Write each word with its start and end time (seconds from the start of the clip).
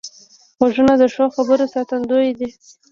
غوږونه 0.57 0.93
د 1.01 1.03
ښو 1.13 1.25
خبرو 1.35 1.65
ساتندوی 1.75 2.29
دي 2.39 2.49